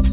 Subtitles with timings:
[0.00, 0.04] は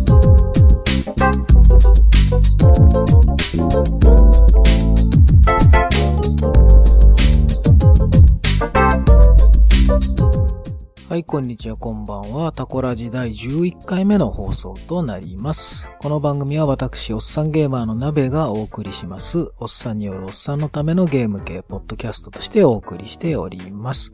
[11.15, 12.51] い、こんにちは、こんばんは。
[12.51, 15.89] タコラジ第11回目の放送となります。
[15.99, 19.53] この番組は私、おっさんゲーマーの鍋がお送りします。
[19.57, 24.13] おっさんによるおっさんのためのゲーム系ポッドキャストとしてお送りしております。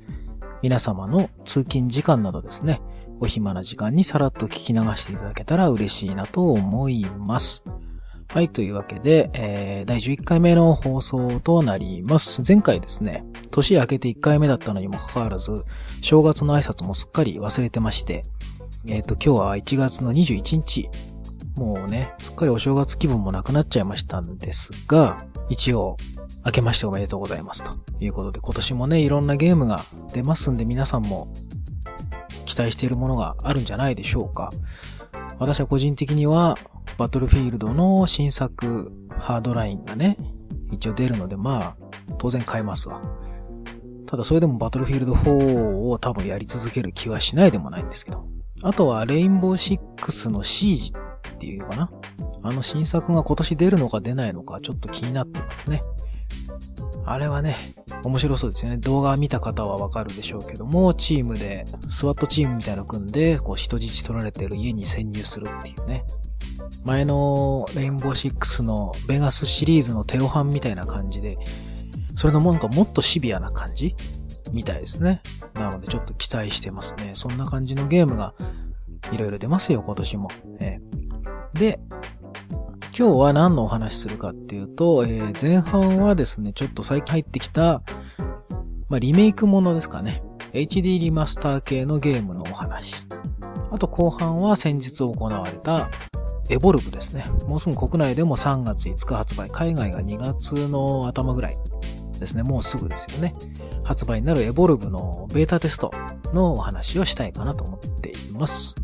[0.62, 2.80] 皆様の通勤時間などですね、
[3.20, 7.64] お暇な時間にさらっと聞き流していただけたら嬉しいなと思います。
[8.34, 12.42] はい、というわけで、えー、第11回目の放送となります。
[12.48, 15.64] 前回ですね、年明けて1回目だったのにもかかわらず、
[16.02, 18.24] 正月の挨拶もすっかり忘れてまして、
[18.88, 20.90] えっ、ー、と、今日は1月の21日、
[21.56, 25.18] もうね、すっかりお正月気分もなくなっちゃいましたんですが、
[25.50, 25.98] 一応、
[26.46, 27.72] 明けましておめでとうございますと
[28.04, 31.32] いうことで、今年もね、いろんなゲームが出ますんで、皆さんも
[32.46, 34.52] 期待しているものがあるんじゃないでしょうか。
[35.40, 36.58] 私は個人的には、
[36.98, 40.18] バトルフィールドの新作ハードラインがね、
[40.72, 41.76] 一応出るので、まあ、
[42.18, 43.02] 当然買えますわ。
[44.06, 48.26] ただそれでもバトルフィールド4を多分やり続ける気はしないでもないんですけど。
[48.62, 50.94] あとは、レインボーシックスのシージ
[51.36, 51.92] っていうかな。
[52.46, 55.82] あの新作が今年出るのか出ないのかちょっと気になってますね。
[57.06, 57.56] あれはね、
[58.04, 58.78] 面白そうですよね。
[58.78, 66.06] 動画見た方はわかるでしょうけども、チームで、スワットチームみたいなの組んで、こう人質取られてる家に潜入するっていうね。
[66.86, 71.38] 前のレインボーシックスのベガスシリーズのテオハンみたいな感じで、
[72.16, 73.96] それのなんかもっとシビアな感じ
[74.54, 75.22] みたいですね。
[75.56, 77.12] なのでちょっと期待してますね。
[77.16, 78.34] そんな感じのゲームが
[79.12, 80.30] いろいろ出ますよ、今年も。
[80.60, 81.80] えー、で、
[82.96, 87.82] 今日は何のお話するかっていうと、えー、前半はですね、ちょっと最近入ってきた、
[88.88, 90.22] まあ、リメイクものですかね。
[90.54, 93.08] HD リマスター系のゲームのお話。
[93.72, 95.90] あと後半は先日行われた
[96.52, 97.26] エボルブですね。
[97.48, 99.50] もうすぐ国内でも3月5日発売。
[99.50, 101.56] 海外が2月の頭ぐらい
[102.20, 102.44] ですね。
[102.44, 103.34] もうすぐですよね。
[103.84, 105.92] 発売になるエボルブのベータテスト
[106.32, 108.76] のお話をしたいかなと思っています。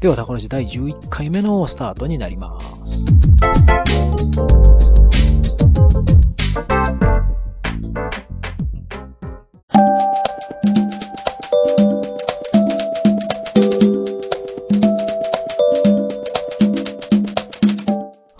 [0.00, 2.69] では、タコラジ第11回目のスタートになります。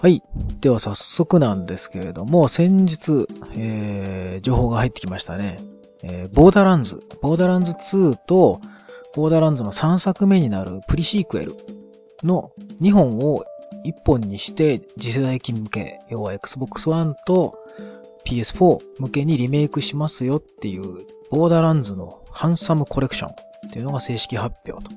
[0.03, 0.22] はい。
[0.62, 5.60] では早速なんですけれども、先日、えー、情報が入ってきましたね。
[6.03, 8.62] えー、ボーダーランズ、ボーダーランズ2と、
[9.15, 11.54] ボーダーランズの3作目になるプリシークエル
[12.22, 12.50] の
[12.81, 13.44] 2本を
[13.85, 17.59] 1本にして次世代機向け、要は Xbox One と
[18.25, 24.91] PS4 向けにリメイクしますよっていう、ボーダーランズのハンサムコレクションっていうのが正式発表と。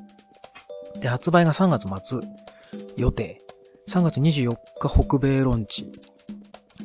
[1.00, 2.22] で、発売が3月末
[2.98, 3.42] 予定。
[3.90, 5.92] 3月24日北米ロンチ。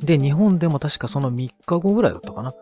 [0.02, 2.54] で、日本でも確かその3日後ぐらいだったかな。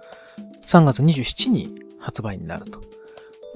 [0.65, 2.81] 3月27に発売になると。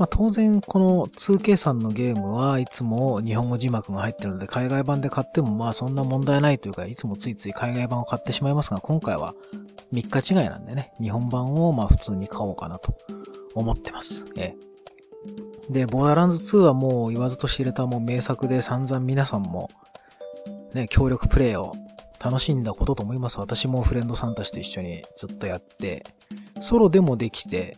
[0.00, 9.34] まあ、当然この 2K さんのゲームはいつも日本語字幕が入ってるので海外版で買ってもまあそんな問題ないというかいつもついつい海外版を買ってしまいますが今回は
[9.92, 12.96] 3日違いなんでね日本版をまあ普通に買おうかなと
[13.54, 14.26] 思ってます。
[14.36, 14.54] え。
[15.68, 19.70] で、ボーダーランズ2はもう言わずと知れたもう名作で散々皆さんも
[20.72, 21.74] ね、協力プレイを
[22.22, 23.38] 楽しんだことと思います。
[23.38, 26.04] 私もフレンドさんたちと一緒にずっとやって、
[26.60, 27.76] ソロでもできて、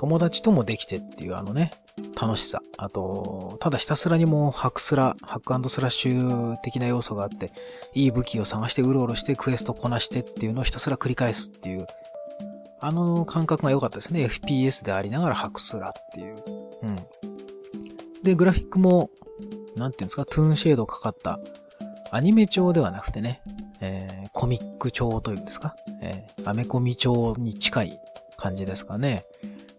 [0.00, 1.72] 友達ともできてっていうあのね、
[2.18, 2.62] 楽しさ。
[2.78, 7.52] あと、ただひたすらにもうハクスラ、ハックスラッシュ的な要素があって、
[7.92, 11.86] いい武器を探してうろうろしてクエストこなしてっていうのをひたすら繰り返すっていう、
[12.80, 14.24] あの感覚が良かったですね。
[14.24, 16.36] FPS でありながらハクスラっていう。
[16.82, 16.96] うん。
[18.22, 19.10] で、グラフィックも、
[19.76, 21.38] なんていうんですか、トゥーンシェードかかった、
[22.10, 23.42] アニメ調ではなくてね、
[23.82, 28.00] えー、コミック調というんですか、えー、アメコミ調に近い
[28.38, 29.26] 感じですかね。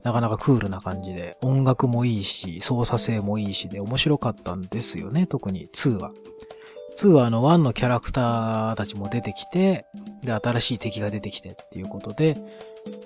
[0.04, 6.12] なかなかクールな感じで、音楽もいいし、操作性もいいしで面白かったんですよね、特に2は。
[6.98, 9.86] 2はあの1のキャラクターたちも出てきて、
[10.24, 12.38] で、新しい敵が出てきてっていうことで、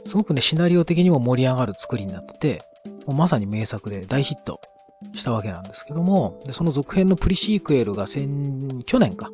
[0.06, 2.64] すごくね、シナリオ的にも盛り上がる作りになってて、
[3.06, 4.60] もうまさに名作で大ヒット
[5.14, 9.30] したわけなんですけども、でその続編のプリシークエルが先、去年か。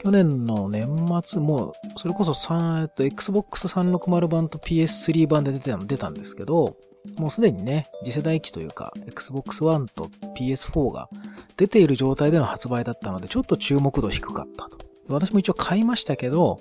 [0.00, 0.88] 去年の年
[1.24, 6.76] 末、もう、それこそ3、えっと、Xbox 360版と PS3 版で出てた出たんですけど、
[7.16, 11.08] もうすでにね、次世代機というか、Xbox One と PS4 が
[11.56, 14.78] 出ている状態での発売だったので、ちょっと注目度低かったと。
[15.08, 16.60] 私も一応買いましたけど、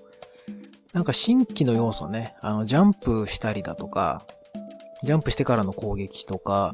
[0.93, 4.25] なんか新規の要素ね、あの、ジャンプしたりだとか、
[5.03, 6.73] ジャンプしてからの攻撃とか、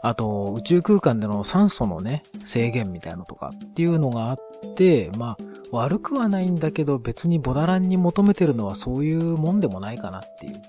[0.00, 4.38] あと、宇宙空間での酸素のね、制限みたいなのとかっていうのがあっ
[4.76, 10.62] て、まあ、悪くはないんだけど、別にボダランに求めてるのはそういうもんでもないかなっていう。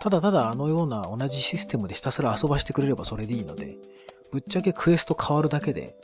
[0.00, 3.76] ただただあのような同じシステムでひたすら遊ばしてくれればそれでいいので、
[4.30, 5.96] ぶっちゃけクエスト変わるだけで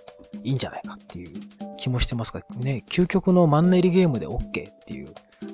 [0.43, 1.31] いいんじゃないかっていう
[1.77, 5.13] 気もしてますが、ね、究極のマンネリゲームで OK っていう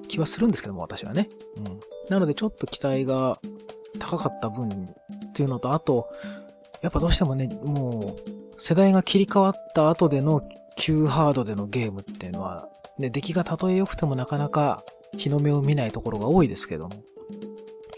[0.09, 1.29] 気はするんですけども、私はね。
[1.57, 1.81] うん。
[2.09, 3.39] なのでちょっと期待が
[3.99, 6.09] 高かった分っていうのと、あと、
[6.83, 10.43] やっぱどうしてもね、もう、世代が切り替わった後での
[10.77, 12.69] 旧ハードでのゲームっていうのは、
[12.99, 14.83] ね、出来がたとえ良くてもなかなか
[15.17, 16.97] 日の目を見ないところが多いですけども、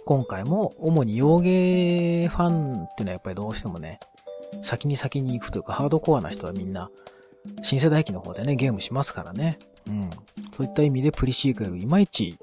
[0.04, 4.00] 今回も主に洋芸ファンっていうのはやっぱりどうしてもね、
[4.62, 6.90] 先に先に行くというかハードコアな人はみんな
[7.62, 9.58] 新世代機の方でね、ゲームしますからね。
[9.86, 10.10] うん。
[10.52, 12.38] そういった意味でプリシークエルいまいち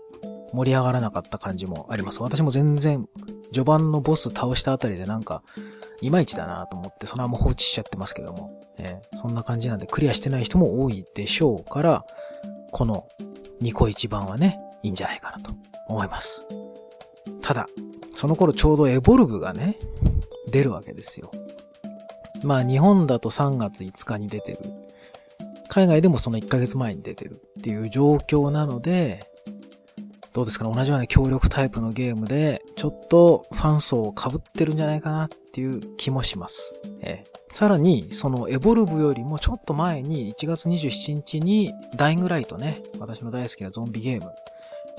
[0.53, 2.23] 盛り上がらなかった感じもあります。
[2.23, 3.07] 私も全然
[3.51, 5.43] 序盤のボス倒したあたりでなんか
[6.01, 12.05] いまいちだなと思って、そのまま放置しちゃってますけども、えー、そんな感じなんでクリアしてない人も多いでしょうから、
[12.71, 13.07] この
[13.59, 15.51] ニコ一番はね、いいんじゃないかなと
[15.87, 16.47] 思います。
[17.41, 17.67] ただ、
[18.15, 19.77] その頃ちょうどエボルブがね、
[20.51, 21.31] 出るわけですよ。
[22.43, 24.59] まあ日本だと3月5日に出てる。
[25.69, 29.25] 海外でもその1ヶ月前に出てるっていう状況なので、
[30.33, 36.79] どうですかね同じような協力タイプのゲームで、ちょっとファン層を被ってるんじゃないかなっていう気もします。
[37.01, 44.31] えー、さらに、そのエボルブよりもちょっと前に1月27日にダイングライトね、私の大好きなゾンビゲーム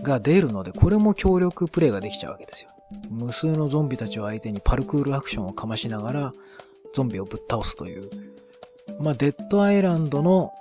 [0.02, 2.70] が出るので、これも協力プレイができちゃうわけですよ。
[3.08, 6.32] 無数のゾンビたちを相手にパルクールアクションをかましながら、
[6.92, 8.10] ゾンビをぶっ倒すという。
[8.98, 10.52] まあ、デッドアイランドの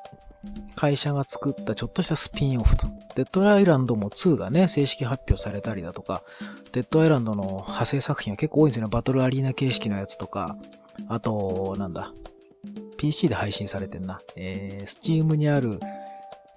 [0.75, 2.87] 会社が作ったちょっとしたスピンオフと。
[3.15, 6.23] デッドアイランドも2がね、正式発表されたりだとか、
[6.71, 8.89] デッドアイランドの派生作品は結構多いんですよね。
[8.91, 10.55] バトルアリーナ形式のやつとか、
[11.07, 12.13] あと、なんだ、
[12.97, 14.19] PC で配信されてんな。
[14.35, 15.79] えー、Steam にある、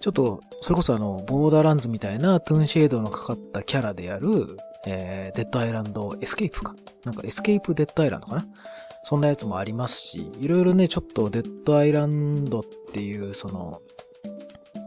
[0.00, 4.56] ちょっと、それこそあの、ボーダーランズみたいなトゥーンシェードのかかったキャラでやる、
[4.87, 6.75] えー、デッドアイランドエスケープか。
[7.05, 8.47] なんかエスケープデッドアイランドかな。
[9.02, 13.81] そんなやつもありますし、いろいろね、ちょっとデッドアイランドっていう、その、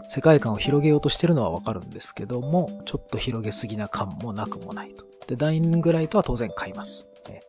[0.10, 5.06] 世界観を広げようとしてるのはわかるんですけども、ちょっと広げすぎな感もなくもないと。
[5.27, 7.10] で、ダイングライトは当然買います。
[7.27, 7.42] ね、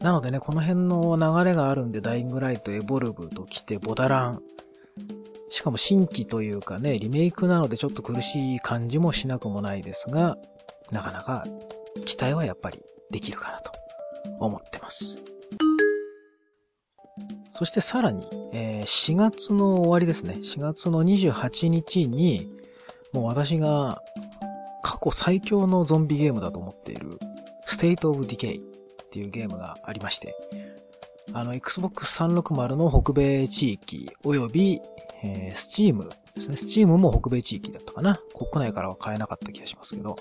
[0.00, 4.42] なのでね、この辺の流れがあるんで、ダイングライト、エボルブと来て、ボダラン。
[5.50, 10.38] しかも新規というかね、リメイクなのでちょっと苦しい感じもしなくもないですが、
[10.90, 11.44] なかなか
[12.04, 12.80] 期待はやっぱり
[13.10, 13.72] できるかなと
[14.40, 15.22] 思ってます。
[17.52, 20.34] そしてさらに、えー、4月の終わりですね。
[20.42, 22.50] 4月の28日に、
[23.12, 24.02] もう私が
[24.82, 27.18] 過去最強のゾンビゲームだと思っている、
[27.66, 28.64] State of Decay っ
[29.10, 30.36] ていうゲームがありまして、
[31.32, 34.80] あの、Xbox 360の北米地域及び、
[35.22, 36.56] えー、Steam ですね。
[36.56, 38.20] Steam も北米地域だったかな。
[38.34, 40.16] 国内からは買えなかった気がしますけど、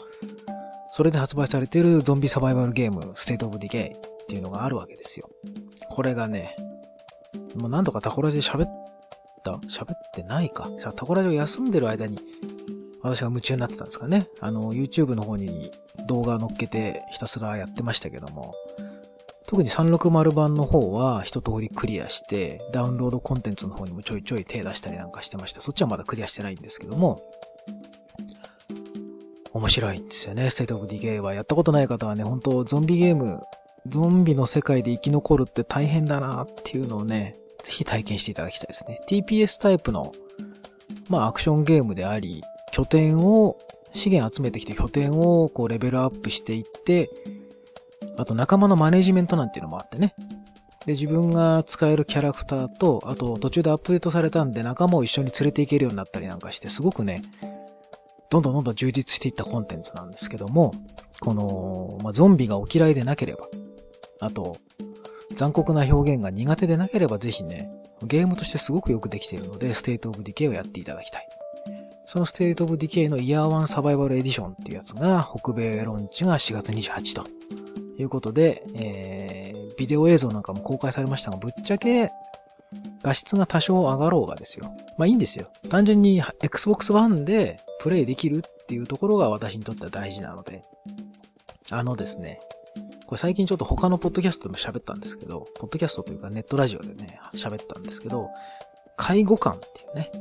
[0.95, 3.99] それで発売されているゾンビサバイバルゲーム、State of Decay っ
[4.29, 5.29] ていうのがあるわけですよ。
[5.89, 6.55] これがね、
[7.53, 8.69] もう何度かタコラジで喋っ
[9.43, 9.51] た？
[9.67, 10.69] 喋ってないか。
[10.79, 12.17] さタコラジを休んでる間に、
[13.01, 14.29] 私が夢中になってたんですかね。
[14.39, 15.69] あの、YouTube の方に
[16.07, 18.53] 動画載っけてひたすらやってましたけども、
[19.47, 25.59] 特に360版の方は一通りクリアして、ダウンロードコンテンツの方にもちょいちょい手出したりなんかしてました。
[25.59, 27.21] そっちはまだクリアしてないんですけども、
[29.55, 30.49] 面白いんですよね。
[30.49, 31.33] ステートオブディケイは。
[31.33, 33.41] やったことない方はね、本当ゾンビゲーム、
[33.87, 38.99] ゾンビの世界で生き残るって大変だなっていうのをね、ぜひ体験していただきたいですね。
[39.07, 40.11] TPS タイプの、
[41.07, 42.43] まあアクションゲームであり、
[42.73, 43.57] 拠点を、
[43.93, 47.09] 資源集めてきて拠点をこうレベルアップしていって、
[48.17, 50.15] あと仲間のマネジメントなんていうのもあってね。
[50.85, 57.21] で、自分が使えるキャラクターと、あと途中でアップデートされたんで仲間を一緒に連れて行けるようになったりなんかして、すごくね、
[58.29, 60.73] どんどんどんどん充実していったコンテンツなんですけども、
[61.19, 63.47] この、まあ、ゾンビがお嫌いでなければ、
[64.19, 64.57] あと、
[65.35, 67.69] 残酷な表現が苦手でなければぜひね、
[68.03, 71.27] ゲームとしてすごくよくできているので、ステートオブディケイをやっていただきたい。
[72.07, 77.27] そのステートオブディケイのイヤーワンサバイバルエディションっていうやつが、北米ロンチが4月28と
[77.97, 82.11] いうことで、えー、ビデオ映像なんかも公開されましたが、ぶっちゃけ、
[83.03, 84.71] 画質が多少上がろうがですよ。
[84.97, 85.51] まあいいんですよ。
[85.69, 90.63] 単純に Xbox One でプレイできるっていうところが私にとっては大事なので、
[91.71, 92.39] あのですね、
[93.05, 98.29] これ最近ちょっと他のポッドキャストでも喋ったんですけど、ポッドキャストというかネットラジオでね、喋ったんですけど、
[98.97, 100.11] 介護官っていうね、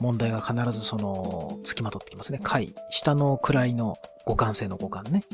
[0.00, 2.38] 問題が必ずその、付きまとってきますね。
[2.42, 2.74] 介。
[2.90, 5.24] 下の位の互換性の互換ね。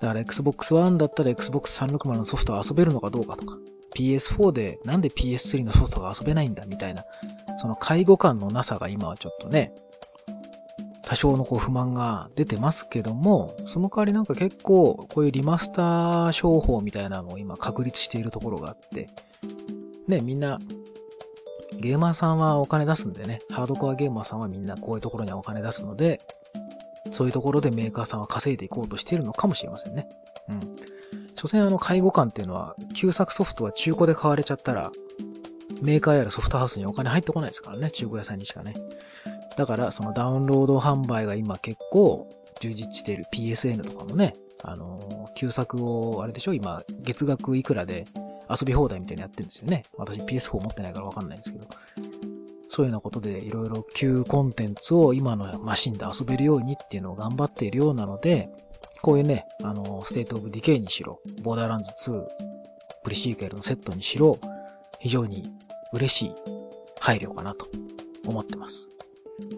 [0.00, 3.56] だから Xbox One だったら Xbox 360のソフトを遊べるのかどうかとか、
[3.96, 7.04] PS4 でなんで PS3 のソフトが遊べないんだみたいな、
[7.56, 9.72] その介護感のなさが今はちょっとね、
[11.02, 19.08] 多少のこう不満が出てますけども、その代わりなんか結構こういうリマスター商法みたいなのを今確立しているところがあって、
[20.08, 20.58] ね、みんな、
[21.78, 26.20] ゲーマーさんはお金出すんでね、ハードコアゲーマーさんはみんなこういうところにはお金出すので、
[27.12, 30.08] そういうところでメーカーさんは稼いでいこうとしているのかもしれませんね。
[30.48, 30.76] うん。
[31.36, 34.90] 所詮あの介護官っていうのは、旧作ソフトは中古で買われちゃったら、
[35.82, 38.74] メーカーやらソフトハウスにお金入ってこないですからね、中古屋さんにしかね。
[39.56, 42.28] だからそのダウンロード販売が今結構
[42.60, 48.06] 充実している PSN とかもね、あの、旧作を、あれでしょ今、月額いくらで
[48.48, 49.84] 遊び放題みたいにやってるんですよね。
[49.96, 51.66] 私 PS4 持ってないからわかんないんですけど。
[52.68, 58.50] そういうようなことでいろいろ旧コンテンツを今のマシンで遊べるようにっていうのを頑張っているようなので、
[59.06, 62.26] こういうね、あの、ステートオブディケイにしろ、ボーダーランズ2、
[63.04, 64.36] プリシークエルのセットにしろ、
[64.98, 65.48] 非常に
[65.92, 66.32] 嬉しい
[66.98, 67.68] 配慮かなと
[68.26, 68.90] 思ってます。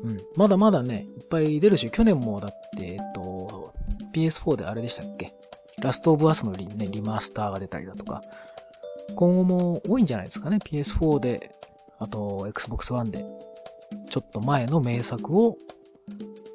[0.04, 0.20] うん。
[0.36, 3.72] まだまだね、いっぱい出るし、去年もだって、えっと、
[4.12, 5.32] PS4 であれでしたっけ？
[5.80, 8.22] ラストオブアスのリ,、ね、リマスターが出たりだとか、
[9.16, 10.58] 今後も多いんじゃないですかね。
[10.58, 11.54] PS4 で、
[11.98, 13.24] あと Xbox One で、
[14.10, 15.56] ちょっと前の名作を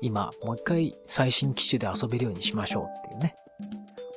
[0.03, 3.35] 今、もう一回最新機種で遊べるようにしましょうっていうね。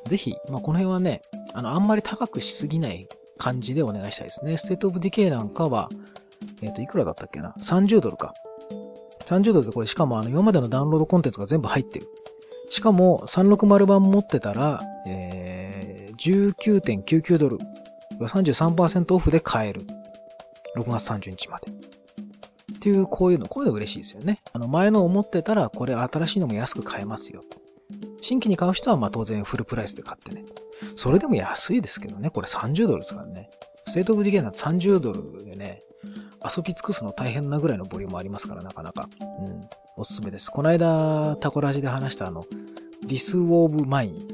[0.08, 1.22] ぜひ、まあ、この辺はね、
[1.54, 4.56] あの、あんまり高くしすぎない感じでお願いしたいですね。
[4.56, 5.88] State of Decay なんかは、
[6.60, 8.34] えっ、ー、と、いくらだったっけな ?30 ドルか。
[9.26, 12.08] 30ドルでこれしかもあの今までのダウンロードコンテンツが全部入ってる。
[12.70, 17.58] しかも360版持ってたら、えー、19.99ドル。
[18.20, 19.82] 33%オフで買える。
[20.76, 21.70] 6月30日まで。
[21.70, 24.40] っていう、こういうの、こういうの嬉しいですよね。
[24.56, 27.44] あの、前のを持ってたら、これ新しいのも安く買えますよ。
[28.22, 30.46] 新規に買う人は、ま、当然フルプライスで買ってね。
[30.96, 32.30] それでも安いですけどね。
[32.30, 33.50] これ30ドルですからね。
[33.86, 35.82] State of Decay なんて30ドルでね、
[36.42, 39.10] 遊び尽くすの大変なぐらいのボリュームありますから、なかなか。
[39.20, 39.68] うん。
[39.98, 40.50] おすすめです。
[40.50, 42.46] この間、タコラジで話したあの、
[43.02, 44.28] This War of Mine。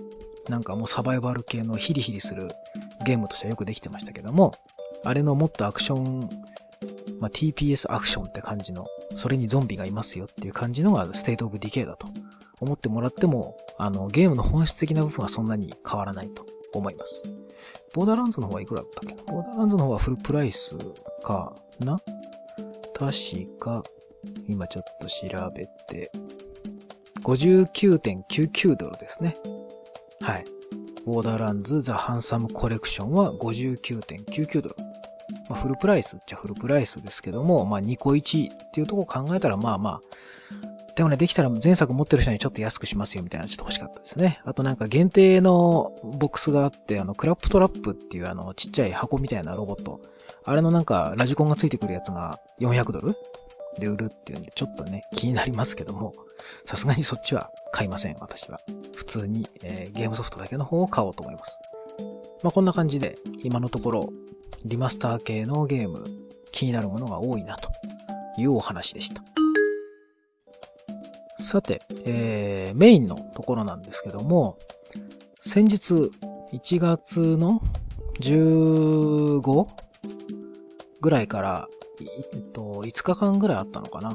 [0.49, 2.53] なんかもうサバイバル系のヒリヒリする
[3.05, 4.55] ゲームとしてはよくできてましたけども、
[5.05, 6.31] あれのもっとアクション、
[7.19, 8.87] まあ、TPS アクションって感じの、
[9.17, 12.09] それにゾンビがいますよっていう感じのが State of Decay だと
[12.61, 17.23] 思ってもらっても、あの、ゲームの本質的な部分はそんなに変わらないと思います。
[17.95, 19.23] Borderlandsの方はいくらだったっけ？
[19.31, 20.77] Borderlandsの方はフルプライス
[21.23, 22.01] かな？
[22.95, 23.13] 確
[23.59, 23.83] か、
[24.49, 26.11] 今ちょっと調べて、
[27.23, 29.37] 59.99ドルですね。
[30.21, 30.45] はい。
[31.05, 34.77] Borderlands: The Handsome Collection は59.99ドル。
[35.53, 44.41] まあ、フルプライスっちゃフルプライスですけども、まあ、2個1っていうとこ考えたら、まあまあ、でもね、できたら前作持ってる人にちょっと安くしますよみたいなちょっと欲しかったですね。
[44.45, 50.01] あとなんか限定のボックスがあって、あの、クラップトラップっていうあの、ちっちゃい箱みたいなロボット。
[50.45, 53.15] あれのなんか、ラジコンがついてくるやつが400ドル
[53.79, 56.15] で売るっていうんで、ちょっとね、気になりますけども、
[56.65, 58.59] さすがにそっちは買いません、私は。
[58.95, 61.59] 普通に、えー、ゲームソフトだけの方を買おうと思います。
[62.43, 64.09] まあ、こんな感じで、今のところ、
[64.65, 66.07] リマスター系のゲーム、
[66.51, 67.71] 気になるものが多いな、と
[68.39, 69.23] いうお話でした。
[71.41, 74.59] さて、えー、メインのところなんですけども、
[75.41, 76.11] 先日、
[76.53, 77.61] 1月の
[78.21, 79.69] 15?
[81.01, 81.69] ぐらいから、
[82.33, 84.15] えっと、5日間ぐらいあったのかな。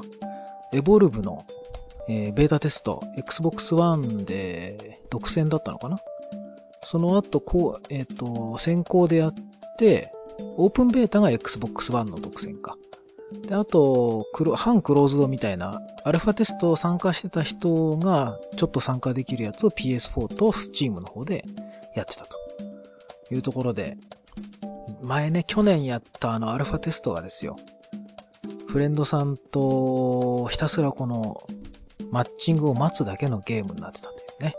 [0.72, 1.46] エボルブの、
[2.08, 5.98] えー、ベータテスト、Xbox One で独占だったのかな。
[6.82, 9.34] その後、こう、えっ、と、先行でやっ
[9.78, 10.12] て、
[10.56, 12.76] オープンベータが Xbox One の独占か。
[13.46, 14.26] で、あと、
[14.56, 21.44] 反クローズドみたいな、アルファテストを参加してた人が、ちょっと参加できるやつを PS4 と Steam の方で
[21.94, 22.38] やってたと
[23.30, 23.98] いうところで、
[25.02, 27.56] 前ね、去年やったあのアルファテストがですよ、
[28.68, 31.42] フレンドさんとひたすらこの
[32.10, 34.54] マッチングを待つだけのゲームになってたというね。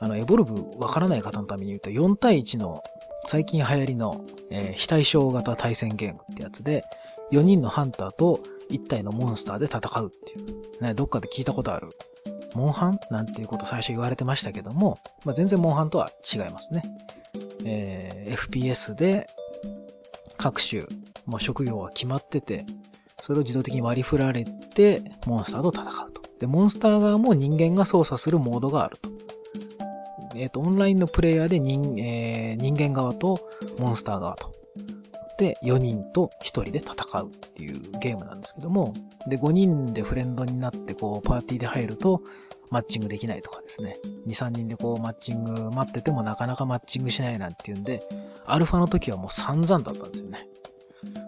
[0.00, 2.82] あの、エボルブわからない方のために言うと4対1の
[3.28, 6.82] 最近流行りの、えー、非対称型対戦ゲームってやつで、
[7.30, 10.82] 4人のハンターと1体のモンスターで戦うっていう。
[10.82, 11.90] ね、どっかで聞いたことある。
[12.54, 12.98] モンハン？
[13.10, 16.82] なんていうこと最初言われてましたけども、まあ、全然モンハンとは違いますね。
[17.66, 19.26] えー、FPS で
[20.38, 20.84] 各種、
[21.26, 22.64] まあ、職業は決まってて、
[23.20, 26.22] それを自動的に割り振られて、モンスターと戦うと。
[26.40, 29.07] で、モンスター側も人間が操作するモードがあると。
[30.38, 33.40] えっ、ー、と、オンラインのプレイヤーで人,、えー、人間側と
[33.78, 34.54] モンスター側と。
[35.38, 38.94] で、4人と1人で戦うっていうゲームなんですけども、
[39.28, 42.22] で、5人でフレンドになってこう、パーティーで入ると、
[42.70, 43.98] マッチングできないとかですね。
[44.26, 48.02] 2、3人でこう、マッチング待っててもなかなかマッチングしないなんていうんで、
[48.46, 50.46] アルファの時はもう散々だったんですよね。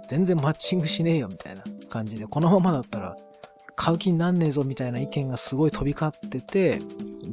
[0.09, 3.17] 全然マッチングしねえよみたいな感じで、このままだったら
[3.77, 6.81] 買う気になんねえぞみたいな意見がすごい飛び交ってて、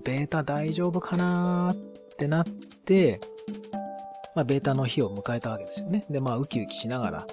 [0.03, 1.75] ベータ大丈夫かなーっ
[2.17, 3.19] てなって、
[4.35, 6.05] まあ、ベータの日を迎えたわけですよね。
[6.09, 7.27] で、まあ、ウキウキしながら、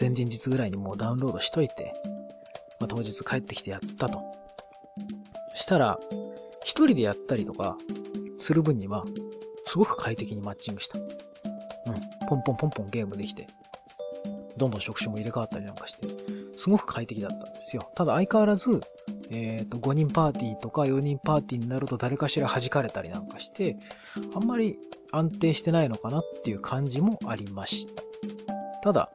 [0.00, 1.94] 前々日ぐらいにもうダウンロードしといて、
[2.80, 4.20] まあ、当日帰ってきてやったと。
[5.54, 5.98] そしたら、
[6.64, 7.76] 一人でやったりとか、
[8.40, 9.04] する分には、
[9.66, 10.98] すごく快適にマッチングした。
[10.98, 11.06] うん。
[12.28, 13.46] ポンポンポンポンゲームできて、
[14.56, 16.08] どんどん職種も入れ替わったりなんかして、
[16.56, 17.88] すごく快適だったんですよ。
[17.94, 18.80] ただ相変わらず、
[19.30, 23.76] えっ、ー、と、5人パーティーとか4人パーティーになると誰かしら弾かれたりなんかして、
[24.34, 24.78] あんまり
[25.12, 28.02] 安定してないのかなっていう感じもありました。
[28.82, 29.10] ただ、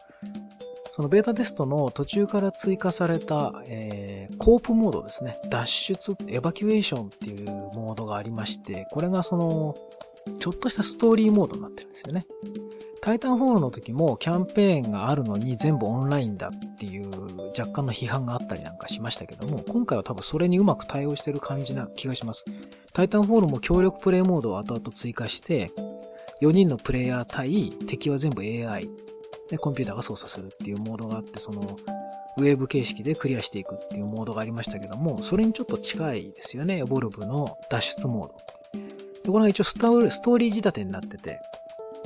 [0.96, 5.40] そのベータテストの途中から追加された、えー、コープモードですね。
[5.50, 9.76] 脱出、エバキュエーションっていうモードがありまして、これがその、
[10.40, 12.28] ちょっとしたストーリーモードになってるんですよね。
[13.02, 17.23] タイタンホールの時もキャンペーンがあるのに全部オンラインだっていう
[17.58, 22.46] 若干の批判があったりなんかしましたけども、今回は多分それにうまく対応してる感じな気がします。
[22.94, 25.72] タイタンホールも協力プレイモードを後々追加して、
[26.42, 28.90] 4人のプレイヤー対敵は全部 AI
[29.50, 31.78] でコンピューターが操作するっていうモードがあって、その
[32.38, 38.36] ウェーブ形式でクリアしていくっていうモードがありましたけども、それにちょっと近いですよね、エボルブの脱出モード。
[39.24, 41.40] で、これが一応ストーリー仕立てになってて、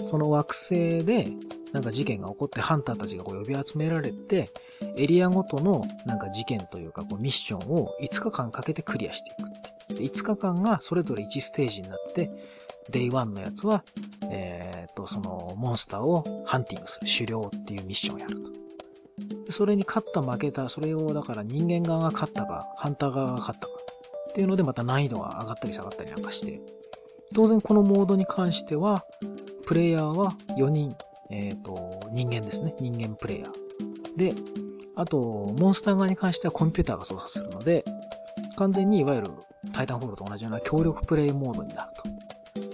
[0.05, 1.29] その惑星で
[1.74, 4.50] なんか事件が起こってハンターたちがこう呼び集められて、
[4.95, 12.29] エリアごとのなんか事件というかこうミッションを5日間かけてクリアしていくで5日間がそれぞれ1ステージになって、
[12.89, 13.83] デイ1のやつは、
[14.31, 18.51] えっ、と、そのモンスターをハンティングする、狩猟っていうミッションをやると。
[19.51, 23.74] それに勝った負けた、それをだから人間側が勝ったか、ハンター側が勝ったか
[24.29, 26.62] っていうのでまた難易度が上がったり下がったりなんかして、
[27.33, 29.05] 当然このモードに関しては、
[29.65, 30.95] プレイヤーは4人、
[31.29, 32.75] えっ、ー、と、人間ですね。
[32.79, 34.17] 人間プレイヤー。
[34.17, 34.34] で、
[34.96, 37.86] あと、モンスター側に関してはコンピューターが操作するので、
[38.57, 39.31] 完全にいわゆる
[39.73, 41.91] タイタンホールと同じような協力プレイモードになる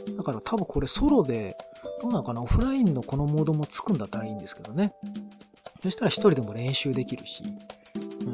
[0.08, 0.16] と。
[0.16, 1.58] だから多分これソロで、
[2.02, 2.42] どうなのかな？
[2.42, 4.94] オフラインのこのモードもつくんだったらいいんですけどね。
[5.82, 7.44] そしたら一人でも練習できるし、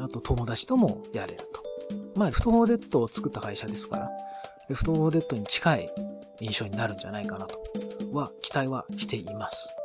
[0.03, 1.63] あと友達ともやれると。
[2.15, 4.09] まあ、 Left 4 Dead を作った会社ですから、
[4.67, 5.89] Left 4 Dead に近い
[6.41, 7.59] 印象になるんじゃないかなと
[8.11, 9.75] は期待はしています。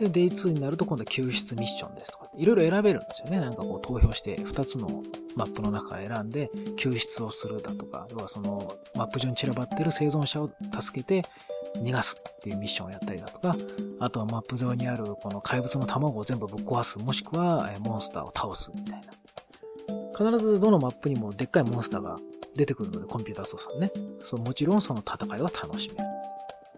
[0.00, 3.38] で、 Day 2になると今度は救出ミッションですとか、いろいろ選べるんですよね。
[3.38, 5.02] なんかこう投票して2つの
[5.36, 11.28] マップの中から選んで救出をするだとか、要はそのマップ上に散らばってる生存者を助けて
[11.76, 13.54] 逃がすっていうミッションをやったりだとか、
[13.98, 19.12] あとはマップ上にあるこの怪物の卵を全部ぶっ壊す、もしくはモンスターを倒すみたいな。
[20.16, 22.18] 必ずどのマップにもでっかいモンスターが
[22.56, 23.90] 出てくるので、コンピューター操作ね。
[24.22, 26.04] そう、もちろんその戦いは楽しめる。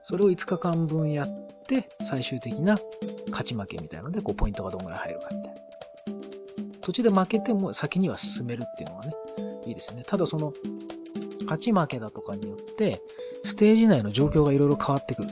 [0.02, 1.28] それを5日間分やっ
[1.66, 2.76] て、最終的な
[3.28, 5.60] 勝ち負けみたいなので、こう、ポイントがどんぐらい入るかみたいな。
[6.80, 9.14] 途中で負けても先には進めるっていうのがね、
[9.66, 10.02] いいですね。
[10.06, 10.52] ただその、
[11.42, 13.00] 勝ち負けだとかによって、
[13.44, 15.28] ステージ内の状況がいろいろ変わってくる。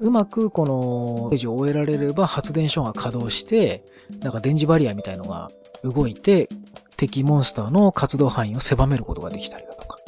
[0.00, 3.84] うまくこのステージを終えられれば発電所が稼働して、
[4.20, 5.50] なんか電磁バリアみたいのが
[5.82, 6.48] 動いて、
[6.96, 9.98] 敵モンスターの活動範囲を狭めることができたりだとか。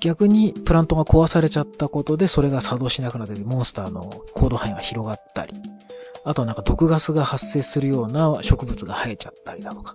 [0.00, 5.54] 逆にプラントが壊されちゃったことでそれが作動しなくなってモンスターの行動範囲が広がったり、
[6.24, 9.94] あとはなんか毒ガスが発生するような植物が生えちゃったりだとか、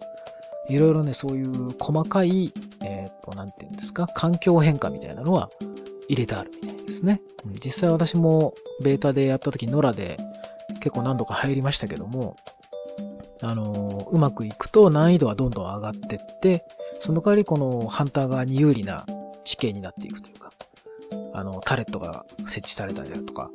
[0.67, 2.51] いろいろね、そういう細かい、
[2.83, 5.49] えっ、ー、と、なんていうんですか、環境変化みたいなのは
[6.07, 7.21] 入れてあるみたいですね。
[7.63, 10.17] 実際私もベータでやった時、ノラで
[10.79, 12.35] 結構何度か入りましたけども、
[13.41, 16.65] あの、うまくいくと難易度はどんどん上がってって、
[16.99, 19.05] その代わりこのハンター側に有利な
[19.43, 20.51] 地形になっていくというか、
[21.33, 23.51] あの、タレットが設置されたりだとか、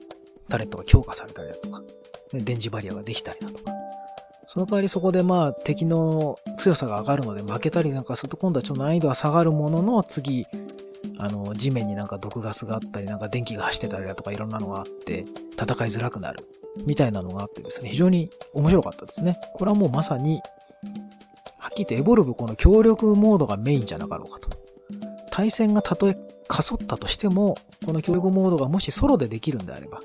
[0.48, 1.82] タレットが強化されたりだとか、
[2.32, 3.72] 電磁バリアができたりだとか。
[4.46, 10.44] その代わりそこでまあ敵の強さが上がるので負けたりなんかすると今度はちょっと難易度は下がるものの次、
[11.18, 16.44] あの、地面になんか毒ガスがあったりなんか電気が走ってたりだとかいろんなのがあって戦いづらくなる
[16.84, 19.38] みたいなのがあってですね、非常に面白かったですね。
[19.54, 20.40] これはもうまさに、
[21.58, 24.50] はっきり言ってエボルブこの協力モードがメインじゃなかろうかと。
[25.30, 26.16] 対戦がたとえ
[26.48, 30.00] かそったとしても、この協力モードがもしソロでできるんであれば、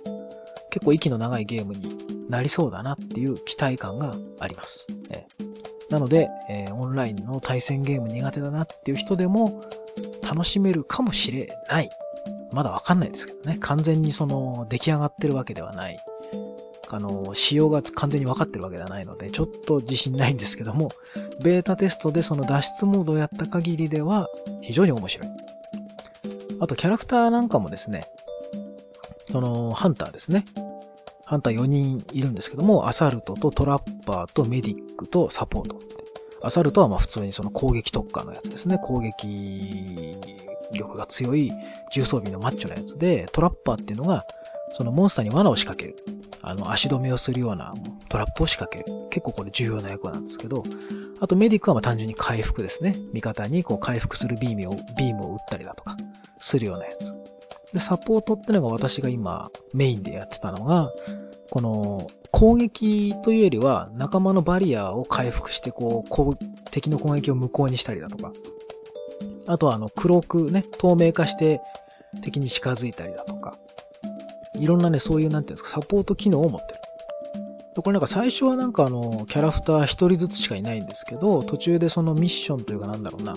[0.70, 4.88] 結構息の長いゲームになりそうだなっていう期待感があります。
[5.10, 5.26] え
[5.90, 9.64] なので、え、オンラインの対戦ゲーム苦手だなっていう人でも
[10.24, 11.90] 楽しめるかもしれない。
[12.52, 13.58] まだわかんないですけどね。
[13.60, 16.00] 完全にその出来上がってるわけではない。
[16.90, 20.92] あの、仕様が完全に分かってるわけではないので、ちょっと自信ないんですけども、
[21.44, 24.28] ベータテストでその脱出モードをやった限りでは
[24.62, 25.30] 非常に面白い。
[26.60, 28.08] あとキャラクターなんかもですね、
[29.32, 30.46] そのハンターですね。
[31.26, 35.80] ハンター4人いるんですけども、アサルトとトラッパーとメディックとサポート。
[36.44, 38.78] アサルトはまあ普通にその攻撃特化のやつですね。
[38.78, 40.18] 攻撃
[40.72, 41.52] 力が強い
[41.92, 44.24] 重装備のマッチョなやつで、トラッパーっていうのが、
[44.74, 45.98] そのモンスターに罠を仕掛ける。
[46.42, 47.74] あの、足止めをするような
[48.10, 49.08] トラップを仕掛ける。
[49.10, 50.64] 結構これ重要な役なんですけど、
[51.20, 52.98] あとメディックはまあ単純に回復ですね。
[53.14, 55.98] 味方にこう回復するビームを、ビームを撃ったりだとか、
[56.40, 57.35] するようなやつ。
[57.76, 60.94] で、サポートってのが私が今メインでやってたのが、
[61.50, 68.32] この攻撃というよりは仲間のバリアを回復してこう、敵の攻撃を無効にしたりだとか、
[69.48, 71.60] あとはあの黒くね、透明化して
[72.22, 73.58] 敵に近づいたりだとか、
[74.58, 76.80] いろんなね、そういうなんていうんですか、サポート機能を持ってる。
[77.76, 83.36] でこれなんか最初はなんかあの、キャラクター一人ずつしかいないんですけど、途中でそのミッションというかなんだろうな、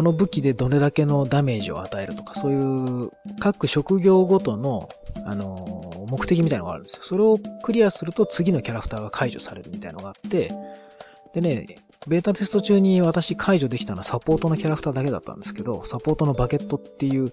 [0.00, 4.88] この武器でどれだけのダメージを与えるとか、そういう各職業ごとの、
[5.26, 7.02] あの、目的みたいなのがあるんですよ。
[7.02, 10.54] それをクリアすると次のキャラクターが解除されるみたいなのがあって、
[11.34, 11.66] でね、
[12.08, 17.30] ベータテスト中に私解除できたのはサポートのキャラクターだけだったんですけど、サポートのバケットっていう、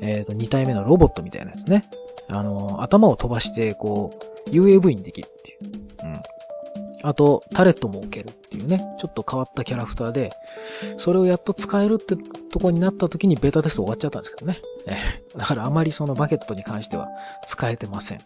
[0.00, 1.84] えっ、ー、と、2体目のロボットみたいなやつね。
[2.26, 5.60] あの、頭を飛ばして、こう、UAV にできるっていう。
[6.02, 6.22] うん。
[7.02, 10.32] あと、タレットも置けるっていうね、ちょっと変わったキャラクターで、
[10.96, 14.58] それをやっと使えるってとこになった時にベータテスト終わっちゃったんですけどね。
[15.36, 17.08] だからあまりそのバケットに関しては
[17.46, 18.20] 使えてません。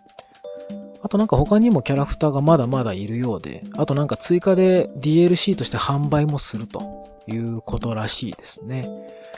[1.03, 8.89] あとなんか他にもキャラクターがまだまだいるようで、あとなんか追加で DLC として販売もするということらしいですね。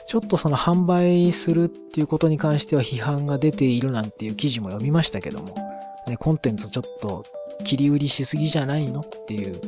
[0.07, 5.55] ちょっとその販売するっていうことに関しては批判が出ているなんていう記事も読みましたけども、
[6.07, 7.23] ね、コンテンツちょっと
[7.63, 9.59] 切り売りしすぎじゃないのっていう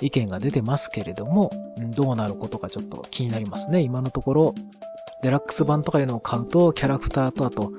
[0.00, 1.50] 意見が出てますけれども、
[1.96, 3.80] どうなることかちょっと気になりますね。
[3.80, 4.54] 今のところ、
[5.22, 7.72] デラックス版とかいうのを買うと、キャラクターとあと、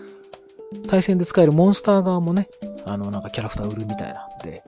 [0.88, 2.48] 対戦で使えるモンスター側もね、
[2.86, 4.64] あの、なんかキャラクター売るみたいなんで、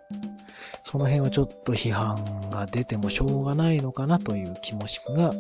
[0.84, 5.34] その辺はちょっと批判が出てもしょうがないのかなという気もしますが、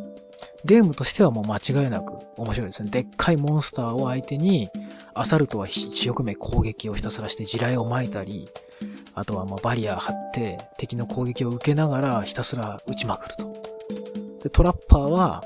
[0.65, 2.89] ゲームとしてはもう間違いなく面白いですね。
[2.89, 4.69] でっかいモンスターを相手に、
[5.13, 8.49] アサルトは一生懸命攻撃をひたすらして地雷を撒いたり、
[9.17, 13.53] あとはまバリア張って敵の攻撃を受けながらひたすら撃ちまくると。
[14.43, 15.43] で、トラッパーは、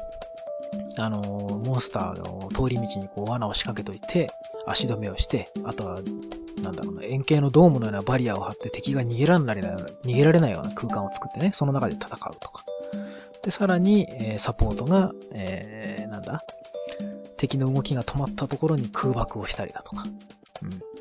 [0.97, 1.21] あの
[1.65, 4.29] モンスターの通り道にこう罠を仕掛けといて、
[4.67, 6.01] 足止めをして、あとは、
[6.61, 9.55] なんだろうな、円形のドームのようなバリアを張って敵が逃げられない、
[10.03, 12.65] 逃げられないような空間を作ってね、その中で戦うとか。
[13.41, 16.43] で、さらに、え、サポートが、えー、なんだ
[17.37, 20.03] 敵の動きが止まったところに空爆をしたりだとか。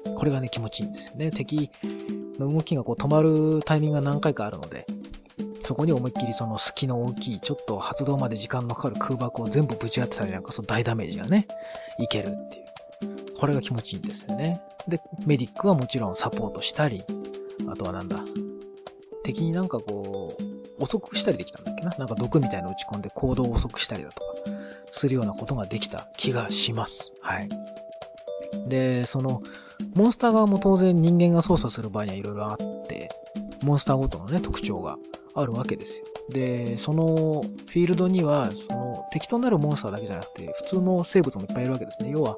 [0.06, 0.14] うん。
[0.14, 1.32] これがね、気持ちいいんですよね。
[1.32, 1.68] 敵
[2.40, 4.86] の動きがこう止まるタイミングが何回かあるので、
[5.64, 11.46] そこに思いっきりその隙の大きい、ちょっと発動まで時間のかかる空爆を全部ぶち当てたりなんかその大ダメージがね、
[11.98, 12.66] いけるっていう。
[13.38, 14.60] これが気持ちいいんですよね。
[14.88, 17.04] で、メディックはもちろんサポートしたり、
[17.68, 18.18] あとはなんだ、
[19.22, 21.90] 敵になんかこう、遅くしたりできたんだっけな？
[21.98, 24.26] なんか毒みたいの打ち込んで行動を遅くしたりだとか、
[24.90, 27.14] するようなことができた気がします。
[27.20, 27.48] はい。
[28.66, 29.42] で、その、
[29.94, 33.08] モンスター側も当然人間が操作する場合にはいろいろあって、
[33.62, 34.96] モンスターごとのね、特徴が
[35.34, 36.06] あるわけですよ。
[36.30, 42.10] で、そのフィールドには、その敵となるモンスターだけじゃなくて、普通の生物もいっぱいいるわけですね。
[42.10, 42.36] 要は、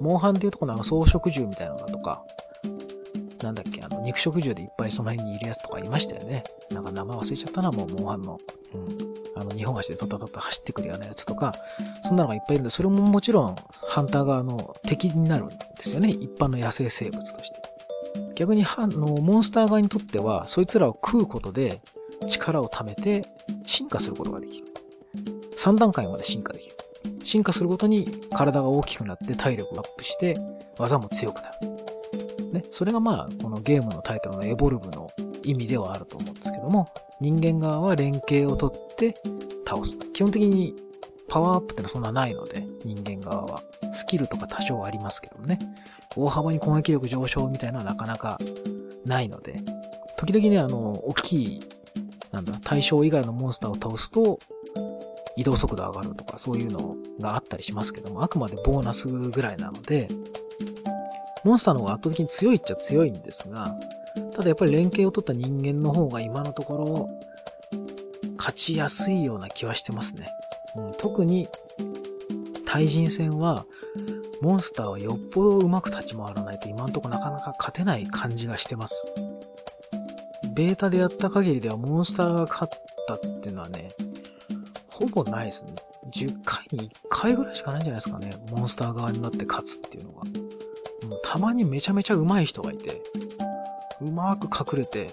[0.00, 2.22] モンハンっていうところの草食獣みたいなのだとか、
[3.42, 6.44] なんだっけ、あの、肉食獣でいっぱいその辺にいるやつとかいましたよね。
[6.70, 8.38] なんか名前忘れちゃったな、もう、モンハンの。
[8.74, 9.27] うん。
[9.40, 11.54] あの、日本足でトタトタ走ってくるようなやつとか、
[12.02, 13.56] そんなのがいっぱいいるんで、それももちろん、
[13.88, 16.10] ハンター側の敵になるんですよね。
[16.10, 17.56] 一般の野生生物として。
[18.34, 21.80] 逆に、あの、モンスター側にとっては、そいつらを食うことで、
[22.26, 23.26] 力を貯めて、
[23.66, 24.66] 進化することができる。
[25.56, 26.76] 3段階まで進化できる。
[27.24, 30.38] 進化するごとに体が大きくなって体力がアップして、
[30.78, 31.78] 技も強くなる。
[32.52, 35.10] ね、それがまあ、このゲームのタイトルのエボルブの
[35.50, 36.88] 意味ではあると思うんですけども、
[37.20, 39.16] 人間側は連携をとって
[39.66, 39.96] 倒す。
[40.12, 40.74] 基本的に
[41.28, 43.62] パワーアップってのはそんなないので、人間側は。
[43.92, 45.58] スキルとか多少ありますけどもね。
[46.16, 48.38] 大幅に攻撃力上昇みたいなのはなかなか
[49.04, 49.60] ないので、
[50.16, 51.62] 時々ね、あの、大きい、
[52.32, 54.38] なんだ、対象以外のモンスターを倒すと、
[55.36, 60.08] 移動速度上がるとかそういうのがあったりしますけども、あくまでボーナスぐらいなので、
[61.44, 63.78] モンスターの方が圧倒的に強いっちゃ強いんですが、
[64.34, 67.10] ただやっぱり連携を取った人間の方が今のところ
[68.36, 70.28] 勝ちやすいような気はしてますね。
[70.76, 71.48] うん、特に
[72.64, 73.66] 対人戦は
[74.40, 79.06] モンスターはよっぽどうまく立ち回らないと今のとこなかなか勝てない感じがしてます。
[80.54, 83.90] ベータでやった限りではモンスターが勝ったっていうのはね、
[84.90, 85.74] ほぼないですね。
[86.12, 88.32] 10回に1回ぐらいしかないんじゃないですかね。
[88.50, 90.22] モンスター側になって勝つっていうのが。
[90.22, 90.48] うん
[91.22, 93.02] たまにめちゃめちゃ上手い人がいて、
[94.00, 95.08] うまく隠れて、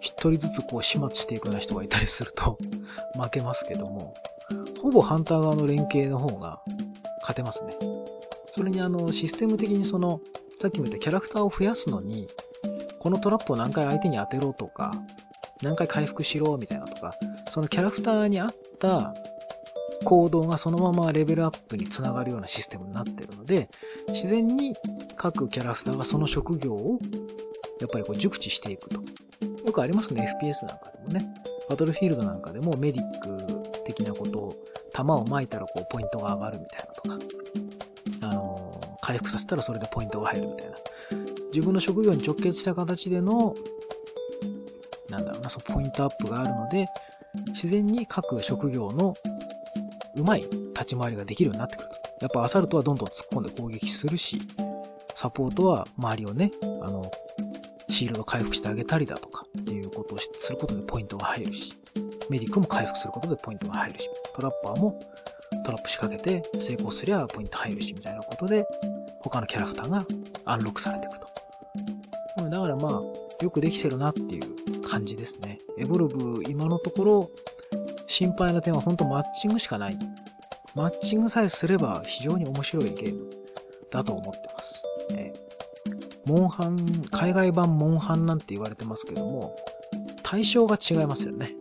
[0.00, 2.58] 一人ずつこう始末していくような人がいたりすると
[3.18, 4.14] 負けますけども、
[4.80, 6.60] ほぼハンター側の連携の方が
[7.20, 7.76] 勝てますね。
[8.52, 10.20] それにあの、システム的にその、
[10.60, 12.28] さっきも言ったキャラクターを増やすのに、
[12.98, 14.92] このトラップを何回相手に当てろとか、
[15.62, 17.14] 何回回復しろみたいなとか、
[17.50, 19.14] そのキャラクターに合った
[20.04, 23.68] 行動がそのままレベルアップにつながるようなシステムになってるので、
[24.08, 24.74] 自然に
[25.16, 26.98] 各キャラクターがその職業を
[27.82, 29.02] やっぱりこう熟知していくと。
[29.66, 31.34] よくありますね、FPS なんかでもね。
[31.68, 34.56] バトルフィールドなんかでもメディック的なことを、
[34.92, 37.18] 弾を撒いたらこうポイントが上がるみたいなとか、
[38.28, 40.76] あのー、回復させたらそれでポイントが入るみたいな。
[41.52, 43.54] 自分の職業に直結した形での、
[45.10, 46.86] なんだろうな、そのポイントアップがあるので、
[47.48, 49.14] 自然に各職業の
[50.16, 51.94] うまい立ち回りができるようになってくると。
[52.20, 54.40] やっぱアサルトはどんどん突っ込んで攻撃するし、
[55.14, 56.50] サポートは周りをね、
[56.82, 57.10] あの、
[57.92, 61.74] シールド回復してあげたりだとかっていうことをすることでポイントが入るし、
[62.30, 64.98] メディックも回復することでポイントが入るし、トラッパーも
[65.64, 68.64] トラップ仕掛けて成功すりゃポイント入るしみたいなことで、
[69.20, 70.06] 他のキャラクターが
[70.44, 71.26] アンロックされていくと。
[72.50, 75.58] だからまあ、よくできてるなっていう感じですね。
[75.78, 77.30] エボルブ、今のところ、
[78.06, 79.98] 心配な点は本当マッチングしかない。
[80.74, 83.30] マッチングさえすれば非常に面白いゲーム
[83.90, 84.86] だと思ってます。
[86.26, 86.78] モンハン、
[87.10, 89.56] 海外版モンハンなんて言われてますけども、
[90.22, 91.54] 対象が違いますよね。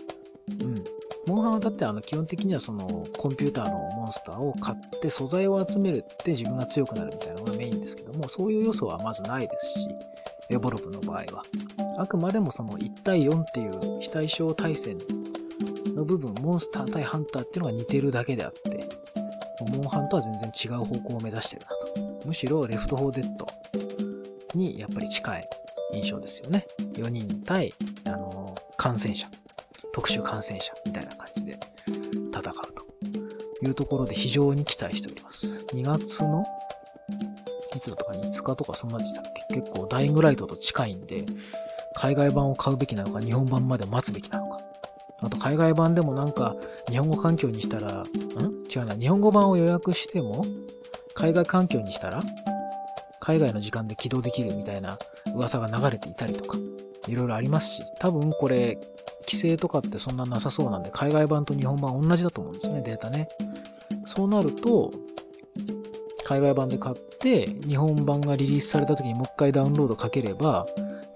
[0.62, 0.84] うん。
[1.28, 9.88] モンハンはだってあの基本的にはそのコンピューターのモンスターを買って素材を集めるって自分が強くなるみたいなのがメインですけども、そういう要素はまずないですし、
[10.50, 11.43] エボルブの場合は。
[11.97, 14.97] あくまでもその1対4っていう非対称対戦
[15.95, 18.89] の部分、モンスター対ハンターっていうのが似てるだけであって、
[19.78, 22.28] モンハンとは全然違う方向を目指してるなと。
[22.28, 23.47] むしろレフト4デッド
[24.56, 25.50] にやっぱり近い
[25.94, 26.66] 印象ですよね。
[26.94, 27.74] 4人対、
[28.06, 29.28] あの、感染者、
[29.94, 31.60] 特殊感染者みたいな感じで
[32.32, 35.66] 戦うというところで非常に期待しております。
[35.74, 36.46] 2月の
[37.76, 39.56] いつだったか5日とかそんなでしたっけ？
[39.56, 41.26] 結構ダイイングライトと近いんで、
[41.96, 44.60] 海外版を買うべきなのか日本版まで待つべきなのか。
[45.20, 46.56] あと海外版でもなんか
[46.90, 48.06] 日本語環境にしたら、ん？
[48.74, 48.96] 違うな。
[48.96, 50.46] 日本語版を予約しても
[51.14, 52.22] 海外環境にしたら
[53.21, 54.97] 海外の時間で起動できるみたいな
[55.36, 56.57] 噂が流れていたりとか、
[57.07, 58.77] いろいろありますし、多分これ、
[59.21, 63.29] 規制とかってそんななさそうなんで、海外版と日本版同じだと思うんですよね、データね。
[64.05, 64.91] そうなると、
[66.23, 70.65] 海外版で買って、日本版がリリースされた時にもう一回ダウンロードかければ、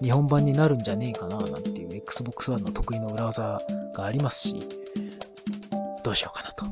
[0.00, 3.60] 日本版になるんじゃねえかな、なんていう Xbox One の得意の裏技
[3.94, 4.60] がありますし、
[6.06, 6.66] どうしようかなと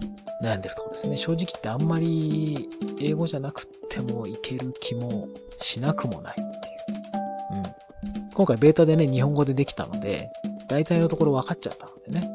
[0.45, 1.17] 悩んでるところですね。
[1.17, 2.69] 正直ってあんまり
[3.01, 5.29] 英語じゃなくてもいける気も
[5.61, 8.19] しなくもないっていう。
[8.21, 8.31] うん。
[8.33, 10.31] 今回ベータでね、日本語でできたので、
[10.69, 12.31] 大体のところ分かっちゃったのでね、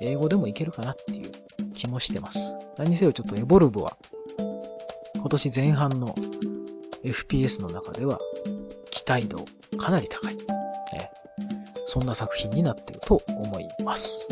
[0.00, 1.30] 英語でもいけるかなっていう
[1.74, 2.56] 気もしてます。
[2.76, 3.96] 何せよちょっとエボルブは、
[5.14, 6.12] 今年前半の
[7.04, 8.18] FPS の中では
[8.90, 9.44] 期待度
[9.78, 10.36] かなり高い。
[11.92, 14.28] そんな作品になってると思います。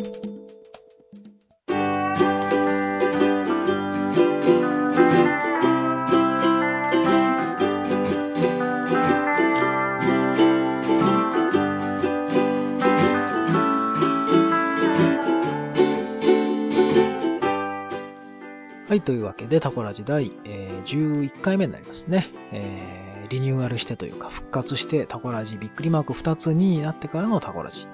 [18.91, 22.27] はい、というわけで、タコラジ第、えー、11回目になりますね。
[22.51, 27.87] えー、リニューアルしてというか、復活してタコラジびっくりマーク2つになってからのタコラジ。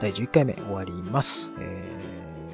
[0.00, 1.52] 第11回目終わります。
[1.58, 1.84] え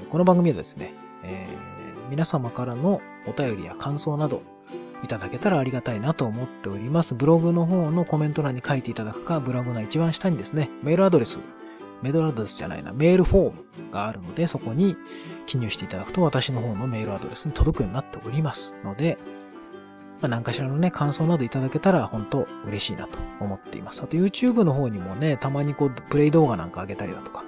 [0.02, 4.42] ー、この番組はですね、えー、皆様からのお便りや感想など
[5.04, 7.14] いただけたらありがたいなと思っております。
[7.14, 11.38] ブログの方のコメント欄に書いていただくか、ブログの一番下にですね、メールアドレス
[12.02, 14.96] メールアドレスじゃないな、メールフォームがあるので、そこに
[15.46, 19.18] 記入していただくと私の方のメールアドレスに届くようになっておりますので、
[20.20, 24.02] まあ、何かしらのね、感想などいただけたら本当嬉しいなと思っています。
[24.02, 27.44] あと YouTube の方にもね、たまにこう、プレイ動画なんか上げたりだとか、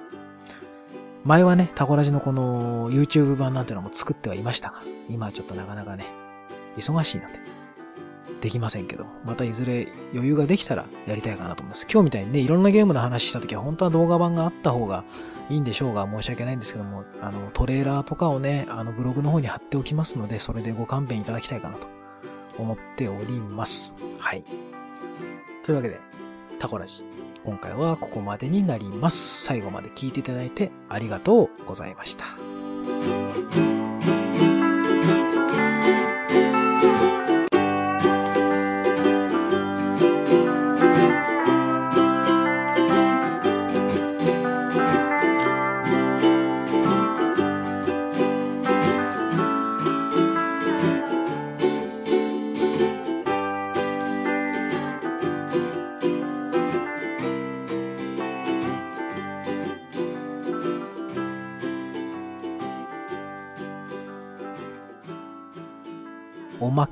[1.23, 6.05] 前はね、タコラジのこの YouTube 版なんてのも作ってはいましたが、今はちょっとなかなかね、
[6.75, 7.39] 忙しいので、
[8.41, 11.87] できませんけど、またいずれ余裕ができたらやりたいかなと思います。
[11.91, 15.03] 今日みたいにね、いろんなゲームの話した時は本当は動画版があった方が
[15.49, 21.87] いいんでしょうが、申し訳ないんですけども、あの、トレーラーとかをね、あの、ブログの方に貼っておきますので、それでご勘弁いただきたいかなと
[22.57, 23.95] 思っております。
[24.19, 24.43] はい。
[25.63, 25.99] というわけで、
[26.59, 27.03] タコラジ。
[27.45, 29.43] 今回はここまでになります。
[29.43, 32.42] 最後まで聞いていただいてありがとうございました。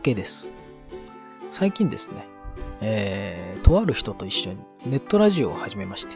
[0.02, 0.54] けです。
[1.52, 2.28] 最近ですね、
[2.82, 6.16] えー、とある人と一緒にネットラジオを始めまして、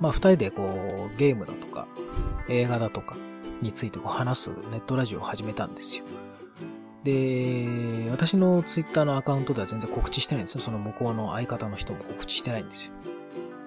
[0.00, 1.86] まあ二人でこう、ゲームだとか、
[2.48, 3.16] 映画だとか
[3.60, 6.04] についてこう話すネットラジオを始めたんですよ。
[7.04, 10.60] で、私のツイッターのアカウントでは全然告知してないんですよ。
[10.60, 12.92] その向こうの相方の人も告知してないんですよ。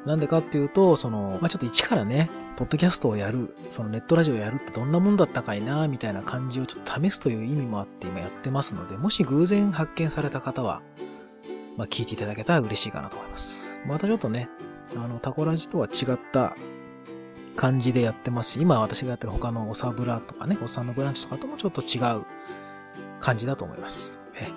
[0.06, 10.82] なんでかっていうと、その、まあ、ちょっと一からね、ポッドキャストをやる、そのネットラジオをやるってどんなもんだったかいな、みたいな感じをちょっと試すという意味もあって今やってますので、もし偶然発見された方は、
[11.78, 13.80] まあ、聞いていただけたら嬉しいかなと思います。
[13.86, 14.48] またちょっとね、
[14.96, 16.56] あの、タコラジとは違った
[17.56, 22.26] 感じでやってますし、今私がやってる他のおさぶらとかね、おっさんのブランチとかともちょっと違う
[23.20, 24.20] 感じだと思います。
[24.36, 24.50] え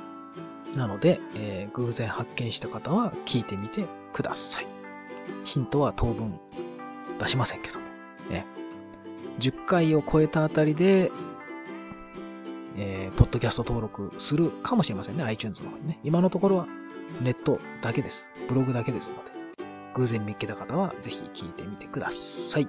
[0.77, 4.78] なので、えー、偶然発見した方は聞いてみてください。
[5.45, 6.39] ヒントは当分
[7.19, 7.87] 出しませんけども。
[8.31, 8.45] ね、
[9.39, 11.11] 10回を超えたあたりで、
[12.77, 15.25] えー、ポッドキャスト登録するかもしれませんね。
[15.25, 15.99] iTunes の方にね。
[16.05, 16.67] 今のところは
[17.21, 18.33] ネットだけです。
[18.49, 19.31] ブログだけですので。
[19.95, 22.69] 偶然見っけた方はぜひ聞いてみてください。